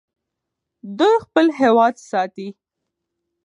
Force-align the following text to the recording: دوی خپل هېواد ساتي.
دوی 0.97 1.15
خپل 1.25 1.45
هېواد 1.61 1.95
ساتي. 2.09 2.47